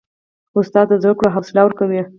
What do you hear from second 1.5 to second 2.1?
ورکوي.